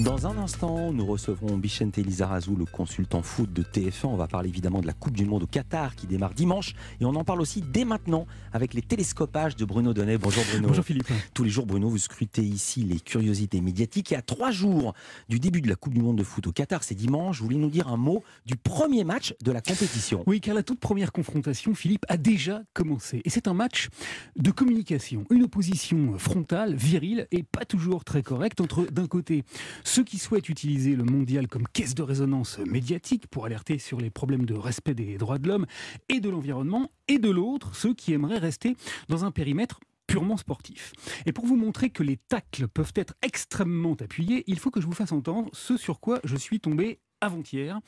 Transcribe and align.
Dans 0.00 0.26
un 0.26 0.38
instant, 0.38 0.90
nous 0.90 1.04
recevrons 1.04 1.58
Bichente 1.58 1.98
Lizarazu, 1.98 2.56
le 2.56 2.64
consultant 2.64 3.22
foot 3.22 3.52
de 3.52 3.62
TF1. 3.62 4.06
On 4.06 4.16
va 4.16 4.26
parler 4.26 4.48
évidemment 4.48 4.80
de 4.80 4.86
la 4.86 4.94
Coupe 4.94 5.12
du 5.12 5.26
Monde 5.26 5.42
au 5.42 5.46
Qatar 5.46 5.94
qui 5.94 6.06
démarre 6.06 6.32
dimanche. 6.32 6.74
Et 7.00 7.04
on 7.04 7.14
en 7.14 7.24
parle 7.24 7.42
aussi 7.42 7.60
dès 7.60 7.84
maintenant 7.84 8.26
avec 8.52 8.72
les 8.72 8.80
télescopages 8.80 9.54
de 9.54 9.64
Bruno 9.66 9.92
Donnet. 9.92 10.16
Bonjour 10.16 10.42
Bruno. 10.50 10.68
Bonjour 10.68 10.84
Philippe. 10.84 11.12
Tous 11.34 11.44
les 11.44 11.50
jours, 11.50 11.66
Bruno, 11.66 11.90
vous 11.90 11.98
scrutez 11.98 12.42
ici 12.42 12.82
les 12.82 13.00
curiosités 13.00 13.60
médiatiques. 13.60 14.12
Et 14.12 14.16
à 14.16 14.22
trois 14.22 14.50
jours 14.50 14.94
du 15.28 15.38
début 15.38 15.60
de 15.60 15.68
la 15.68 15.76
Coupe 15.76 15.94
du 15.94 16.00
Monde 16.00 16.16
de 16.16 16.24
foot 16.24 16.46
au 16.46 16.52
Qatar, 16.52 16.82
c'est 16.82 16.94
dimanche, 16.94 17.38
vous 17.38 17.44
voulez 17.44 17.58
nous 17.58 17.70
dire 17.70 17.88
un 17.88 17.98
mot 17.98 18.24
du 18.46 18.56
premier 18.56 19.04
match 19.04 19.34
de 19.42 19.52
la 19.52 19.60
compétition? 19.60 20.24
Oui, 20.26 20.40
car 20.40 20.54
la 20.54 20.62
toute 20.62 20.80
première 20.80 21.12
confrontation, 21.12 21.74
Philippe, 21.74 22.06
a 22.08 22.16
déjà 22.16 22.62
commencé. 22.72 23.20
Et 23.24 23.30
c'est 23.30 23.46
un 23.46 23.54
match 23.54 23.88
de 24.36 24.50
communication. 24.50 25.24
Une 25.30 25.44
opposition 25.44 26.18
frontale, 26.18 26.74
virile 26.74 27.28
et 27.30 27.42
pas 27.42 27.66
toujours 27.66 28.04
très 28.04 28.22
correcte 28.22 28.60
entre, 28.60 28.86
d'un 28.90 29.06
côté, 29.06 29.44
ceux 29.84 30.04
qui 30.04 30.18
souhaitent 30.18 30.48
utiliser 30.48 30.96
le 30.96 31.04
mondial 31.04 31.48
comme 31.48 31.66
caisse 31.68 31.94
de 31.94 32.02
résonance 32.02 32.58
médiatique 32.58 33.26
pour 33.26 33.44
alerter 33.44 33.78
sur 33.78 34.00
les 34.00 34.10
problèmes 34.10 34.46
de 34.46 34.54
respect 34.54 34.94
des 34.94 35.16
droits 35.16 35.38
de 35.38 35.48
l'homme 35.48 35.66
et 36.08 36.20
de 36.20 36.30
l'environnement, 36.30 36.90
et 37.08 37.18
de 37.18 37.30
l'autre, 37.30 37.74
ceux 37.74 37.94
qui 37.94 38.12
aimeraient 38.12 38.38
rester 38.38 38.76
dans 39.08 39.24
un 39.24 39.30
périmètre 39.30 39.80
purement 40.06 40.36
sportif. 40.36 40.92
Et 41.26 41.32
pour 41.32 41.46
vous 41.46 41.56
montrer 41.56 41.90
que 41.90 42.02
les 42.02 42.16
tacles 42.16 42.68
peuvent 42.68 42.92
être 42.96 43.14
extrêmement 43.22 43.96
appuyés, 44.00 44.44
il 44.46 44.58
faut 44.58 44.70
que 44.70 44.80
je 44.80 44.86
vous 44.86 44.92
fasse 44.92 45.12
entendre 45.12 45.48
ce 45.52 45.76
sur 45.76 46.00
quoi 46.00 46.20
je 46.24 46.36
suis 46.36 46.60
tombé 46.60 46.98
avant-hier 47.22 47.80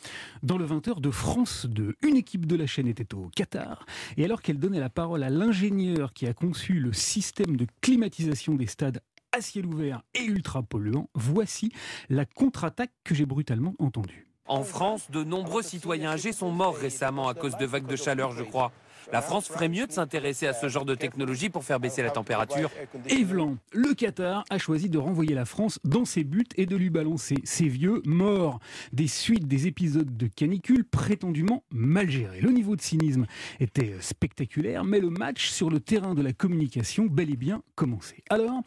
dans 0.42 0.56
le 0.56 0.65
20h 0.65 1.01
de 1.01 1.11
France 1.11 1.67
2. 1.67 1.97
Une 2.03 2.17
équipe 2.17 2.47
de 2.47 2.56
la 2.56 2.67
chaîne 2.67 2.87
était 2.87 3.15
au 3.15 3.29
Qatar 3.34 3.84
et 4.17 4.25
alors 4.25 4.41
qu'elle 4.41 4.59
donnait 4.59 4.81
la 4.81 4.91
parole 4.91 5.23
à 5.23 5.29
l'ingénieur 5.29 6.12
qui 6.12 6.27
a 6.27 6.33
conçu 6.33 6.75
le 6.75 6.92
système 6.92 7.56
de 7.56 7.67
climatisation 7.81 8.55
des 8.55 8.69
stades 8.69 9.01
à 9.34 9.41
ciel 9.41 9.66
ouvert 9.66 10.02
et 10.15 10.23
ultra 10.23 10.62
polluant, 10.62 11.09
voici 11.15 11.73
la 12.09 12.25
contre-attaque 12.25 12.92
que 13.02 13.15
j'ai 13.15 13.27
brutalement 13.27 13.75
entendue. 13.80 14.29
En 14.47 14.62
France, 14.62 15.11
de 15.11 15.25
nombreux 15.25 15.62
citoyens 15.62 16.12
âgés 16.12 16.33
sont 16.33 16.50
morts 16.50 16.77
récemment 16.77 17.28
à 17.28 17.34
cause 17.34 17.56
de 17.56 17.67
vagues 17.67 17.86
de 17.86 17.97
chaleur, 17.97 18.33
je 18.33 18.44
crois. 18.44 18.72
La 19.12 19.22
France 19.22 19.48
ferait 19.48 19.69
mieux 19.69 19.86
de 19.86 19.92
s'intéresser 19.92 20.47
à 20.47 20.55
ce 20.55 20.69
genre 20.69 20.84
de 20.84 20.94
technologie 20.94 21.48
pour 21.48 21.64
faire 21.64 21.80
baisser 21.80 22.02
la 22.02 22.10
température. 22.10 22.70
Evlan, 23.08 23.56
le 23.72 23.94
Qatar 23.94 24.44
a 24.50 24.58
choisi 24.58 24.88
de 24.88 24.98
renvoyer 24.98 25.34
la 25.34 25.44
France 25.44 25.78
dans 25.84 26.05
ses 26.05 26.24
buts 26.24 26.44
et 26.56 26.66
de 26.66 26.77
lui 26.77 26.91
balancer 26.91 27.36
ses 27.44 27.69
vieux 27.69 28.02
morts 28.05 28.60
des 28.92 29.06
suites 29.08 29.47
des 29.47 29.66
épisodes 29.66 30.16
de 30.16 30.27
canicule 30.27 30.84
prétendument 30.84 31.64
mal 31.70 32.10
gérés. 32.10 32.41
Le 32.41 32.50
niveau 32.50 32.77
de 32.77 32.80
cynisme 32.80 33.27
était 33.60 33.94
spectaculaire, 34.00 34.84
mais 34.84 35.00
le 35.00 35.10
match 35.10 35.48
sur 35.48 35.70
le 35.70 35.80
terrain 35.80 36.14
de 36.14 36.22
la 36.22 36.32
communication 36.32 37.06
bel 37.06 37.30
et 37.30 37.36
bien 37.36 37.62
commencé. 37.75 38.22
Alors, 38.30 38.62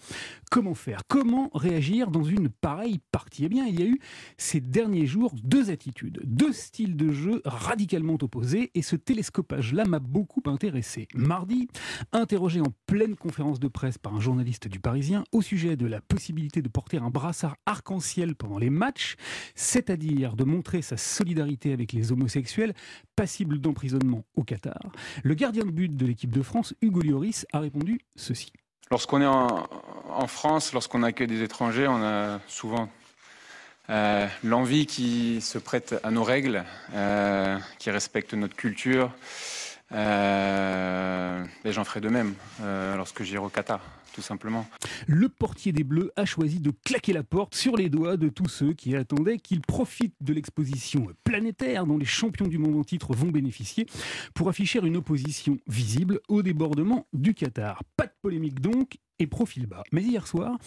comment 0.51 0.75
faire? 0.75 1.01
Comment 1.07 1.49
réagir 1.53 2.11
dans 2.11 2.23
une 2.23 2.49
pareille 2.49 2.99
partie? 3.11 3.45
Eh 3.45 3.49
bien, 3.49 3.65
il 3.65 3.79
y 3.79 3.83
a 3.83 3.87
eu 3.87 3.99
ces 4.37 4.61
derniers 4.61 5.05
jours 5.05 5.33
deux 5.43 5.71
attitudes, 5.71 6.21
deux 6.23 6.53
styles 6.53 6.95
de 6.95 7.11
jeu 7.11 7.41
radicalement 7.45 8.17
opposés, 8.21 8.71
et 8.75 8.81
ce 8.81 8.95
télescopage-là 8.95 9.85
m'a 9.85 9.99
beaucoup 9.99 10.26
intéressé. 10.47 11.07
Mardi, 11.13 11.67
interrogé 12.11 12.61
en 12.61 12.73
pleine 12.85 13.15
conférence 13.15 13.59
de 13.59 13.67
presse 13.67 13.97
par 13.97 14.13
un 14.13 14.19
journaliste 14.19 14.67
du 14.67 14.79
Parisien 14.79 15.23
au 15.31 15.41
sujet 15.41 15.75
de 15.75 15.85
la 15.85 16.01
possibilité 16.01 16.61
de 16.61 16.69
porter 16.69 16.97
un 16.97 17.09
brassard 17.09 17.55
arc-en-ciel 17.65 18.35
pendant 18.35 18.57
les 18.57 18.69
matchs, 18.69 19.15
c'est-à-dire 19.55 20.35
de 20.35 20.43
montrer 20.43 20.81
sa 20.81 20.97
solidarité 20.97 21.73
avec 21.73 21.93
les 21.93 22.11
homosexuels 22.11 22.73
passibles 23.15 23.59
d'emprisonnement 23.59 24.23
au 24.35 24.43
Qatar, 24.43 24.91
le 25.23 25.33
gardien 25.33 25.65
de 25.65 25.71
but 25.71 25.95
de 25.95 26.05
l'équipe 26.05 26.31
de 26.31 26.41
France, 26.41 26.73
Hugo 26.81 27.01
Lloris, 27.01 27.45
a 27.51 27.59
répondu 27.59 27.99
ceci. 28.15 28.51
Lorsqu'on 28.89 29.21
est 29.21 29.25
en, 29.25 29.67
en 30.09 30.27
France, 30.27 30.71
lorsqu'on 30.73 31.03
accueille 31.03 31.27
des 31.27 31.41
étrangers, 31.41 31.87
on 31.87 32.01
a 32.01 32.39
souvent 32.47 32.89
euh, 33.89 34.27
l'envie 34.43 34.85
qui 34.85 35.39
se 35.39 35.57
prête 35.57 35.95
à 36.03 36.11
nos 36.11 36.23
règles, 36.23 36.65
euh, 36.93 37.57
qui 37.79 37.89
respecte 37.89 38.33
notre 38.33 38.55
culture. 38.55 39.11
Euh, 39.91 41.45
et 41.63 41.71
j'en 41.71 41.83
ferai 41.83 42.01
de 42.01 42.09
même 42.09 42.33
euh, 42.61 42.95
lorsque 42.97 43.23
j'irai 43.23 43.43
au 43.43 43.49
Qatar, 43.49 43.79
tout 44.13 44.21
simplement. 44.21 44.67
Le 45.07 45.29
portier 45.29 45.71
des 45.71 45.83
Bleus 45.83 46.11
a 46.15 46.25
choisi 46.25 46.59
de 46.59 46.71
claquer 46.83 47.13
la 47.13 47.23
porte 47.23 47.55
sur 47.55 47.77
les 47.77 47.89
doigts 47.89 48.17
de 48.17 48.29
tous 48.29 48.49
ceux 48.49 48.73
qui 48.73 48.95
attendaient 48.95 49.37
qu'il 49.37 49.61
profite 49.61 50.13
de 50.21 50.33
l'exposition 50.33 51.07
planétaire 51.23 51.85
dont 51.85 51.97
les 51.97 52.05
champions 52.05 52.47
du 52.47 52.57
monde 52.57 52.75
en 52.75 52.83
titre 52.83 53.13
vont 53.13 53.29
bénéficier 53.29 53.85
pour 54.33 54.49
afficher 54.49 54.79
une 54.79 54.97
opposition 54.97 55.57
visible 55.67 56.19
au 56.27 56.41
débordement 56.41 57.07
du 57.13 57.33
Qatar. 57.33 57.81
Pas 57.95 58.05
de 58.07 58.13
polémique 58.21 58.59
donc, 58.59 58.97
et 59.19 59.27
profil 59.27 59.65
bas. 59.65 59.83
Mais 59.91 60.03
hier 60.03 60.27
soir, 60.27 60.57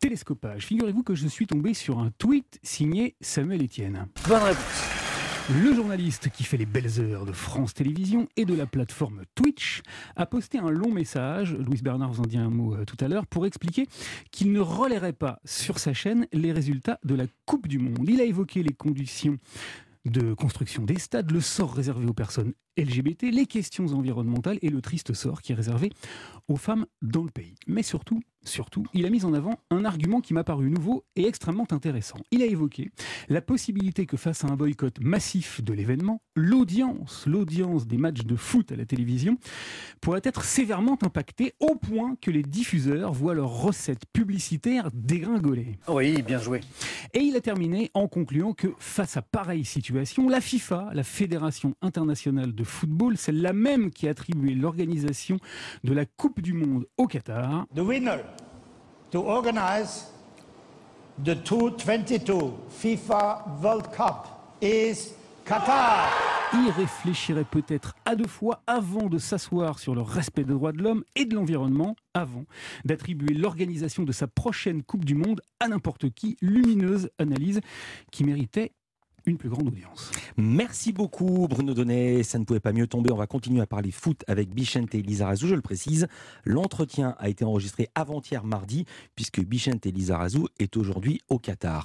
télescopage. 0.00 0.66
Figurez-vous 0.66 1.02
que 1.02 1.14
je 1.14 1.26
suis 1.26 1.46
tombé 1.46 1.74
sur 1.74 1.98
un 1.98 2.10
tweet 2.18 2.58
signé 2.62 3.16
Samuel 3.20 3.64
Etienne. 3.64 4.06
Bonne 4.26 4.42
réponse. 4.42 5.07
Le 5.50 5.72
journaliste 5.72 6.28
qui 6.28 6.44
fait 6.44 6.58
les 6.58 6.66
belles 6.66 7.00
heures 7.00 7.24
de 7.24 7.32
France 7.32 7.72
Télévisions 7.72 8.28
et 8.36 8.44
de 8.44 8.54
la 8.54 8.66
plateforme 8.66 9.22
Twitch 9.34 9.80
a 10.14 10.26
posté 10.26 10.58
un 10.58 10.68
long 10.68 10.92
message, 10.92 11.54
Louis 11.54 11.80
Bernard 11.80 12.12
vous 12.12 12.20
en 12.20 12.26
dit 12.26 12.36
un 12.36 12.50
mot 12.50 12.74
euh, 12.74 12.84
tout 12.84 13.02
à 13.02 13.08
l'heure, 13.08 13.26
pour 13.26 13.46
expliquer 13.46 13.86
qu'il 14.30 14.52
ne 14.52 14.60
relayerait 14.60 15.14
pas 15.14 15.40
sur 15.46 15.78
sa 15.78 15.94
chaîne 15.94 16.26
les 16.34 16.52
résultats 16.52 16.98
de 17.02 17.14
la 17.14 17.24
Coupe 17.46 17.66
du 17.66 17.78
Monde. 17.78 18.04
Il 18.06 18.20
a 18.20 18.24
évoqué 18.24 18.62
les 18.62 18.74
conditions 18.74 19.38
de 20.04 20.34
construction 20.34 20.84
des 20.84 20.98
stades, 20.98 21.30
le 21.30 21.40
sort 21.40 21.72
réservé 21.72 22.06
aux 22.06 22.14
personnes 22.14 22.52
LGBT, 22.78 23.24
les 23.32 23.46
questions 23.46 23.86
environnementales 23.88 24.58
et 24.62 24.68
le 24.68 24.80
triste 24.80 25.12
sort 25.12 25.42
qui 25.42 25.52
est 25.52 25.54
réservé 25.54 25.90
aux 26.48 26.56
femmes 26.56 26.86
dans 27.02 27.24
le 27.24 27.30
pays. 27.30 27.54
Mais 27.66 27.82
surtout, 27.82 28.22
surtout, 28.44 28.84
il 28.94 29.04
a 29.04 29.10
mis 29.10 29.24
en 29.24 29.34
avant 29.34 29.58
un 29.70 29.84
argument 29.84 30.20
qui 30.20 30.32
m'a 30.32 30.44
paru 30.44 30.70
nouveau 30.70 31.04
et 31.16 31.26
extrêmement 31.26 31.66
intéressant. 31.70 32.18
Il 32.30 32.42
a 32.42 32.46
évoqué 32.46 32.90
la 33.28 33.42
possibilité 33.42 34.06
que 34.06 34.16
face 34.16 34.44
à 34.44 34.48
un 34.48 34.56
boycott 34.56 34.98
massif 35.00 35.62
de 35.62 35.72
l'événement, 35.72 36.22
l'audience, 36.34 37.26
l'audience 37.26 37.86
des 37.86 37.98
matchs 37.98 38.24
de 38.24 38.36
foot 38.36 38.72
à 38.72 38.76
la 38.76 38.86
télévision 38.86 39.36
pourrait 40.00 40.22
être 40.24 40.44
sévèrement 40.44 40.98
impactée 41.02 41.54
au 41.60 41.74
point 41.74 42.16
que 42.20 42.30
les 42.30 42.42
diffuseurs 42.42 43.12
voient 43.12 43.34
leurs 43.34 43.60
recettes 43.60 44.06
publicitaires 44.12 44.90
dégringoler. 44.94 45.78
Oui, 45.88 46.22
bien 46.22 46.38
joué. 46.38 46.60
Et 47.12 47.20
il 47.20 47.36
a 47.36 47.40
terminé 47.40 47.90
en 47.94 48.08
concluant 48.08 48.52
que 48.52 48.68
face 48.78 49.16
à 49.16 49.22
pareille 49.22 49.64
situation, 49.64 50.28
la 50.28 50.40
FIFA, 50.40 50.90
la 50.94 51.02
Fédération 51.02 51.74
internationale 51.82 52.54
de 52.54 52.64
football, 52.68 53.16
celle-là 53.16 53.52
même 53.52 53.90
qui 53.90 54.06
a 54.08 54.10
attribué 54.10 54.54
l'organisation 54.54 55.38
de 55.84 55.92
la 55.92 56.04
Coupe 56.04 56.40
du 56.40 56.52
Monde 56.52 56.86
au 56.96 57.06
Qatar, 57.06 57.66
The 57.74 57.80
winner 57.80 58.20
to 59.10 59.20
organize 59.20 60.06
the 61.24 61.34
2022 61.34 62.52
FIFA 62.70 63.44
World 63.62 63.88
Cup 63.90 64.28
is 64.62 65.12
Qatar. 65.44 66.08
y 66.52 66.70
réfléchirait 66.70 67.44
peut-être 67.44 67.94
à 68.04 68.16
deux 68.16 68.26
fois 68.26 68.62
avant 68.66 69.08
de 69.08 69.18
s'asseoir 69.18 69.78
sur 69.78 69.94
le 69.94 70.00
respect 70.00 70.44
des 70.44 70.52
droits 70.52 70.72
de 70.72 70.82
l'homme 70.82 71.04
et 71.14 71.24
de 71.24 71.34
l'environnement, 71.34 71.94
avant 72.14 72.44
d'attribuer 72.84 73.34
l'organisation 73.34 74.04
de 74.04 74.12
sa 74.12 74.26
prochaine 74.26 74.82
Coupe 74.82 75.04
du 75.04 75.14
Monde 75.14 75.40
à 75.60 75.68
n'importe 75.68 76.10
qui. 76.10 76.36
Lumineuse 76.40 77.10
analyse 77.18 77.60
qui 78.10 78.24
méritait 78.24 78.72
une 79.28 79.38
plus 79.38 79.48
grande 79.48 79.68
audience. 79.68 80.10
Merci 80.36 80.92
beaucoup 80.92 81.46
Bruno 81.48 81.74
Donnet, 81.74 82.22
ça 82.22 82.38
ne 82.38 82.44
pouvait 82.44 82.60
pas 82.60 82.72
mieux 82.72 82.86
tomber. 82.86 83.12
On 83.12 83.16
va 83.16 83.26
continuer 83.26 83.60
à 83.60 83.66
parler 83.66 83.90
foot 83.90 84.24
avec 84.26 84.54
Bichente 84.54 84.94
Lizarazu, 84.94 85.46
je 85.48 85.54
le 85.54 85.60
précise. 85.60 86.08
L'entretien 86.44 87.14
a 87.18 87.28
été 87.28 87.44
enregistré 87.44 87.88
avant-hier 87.94 88.44
mardi 88.44 88.84
puisque 89.14 89.40
Bichente 89.44 89.86
Lizarazu 89.86 90.44
est 90.58 90.76
aujourd'hui 90.76 91.20
au 91.28 91.38
Qatar. 91.38 91.76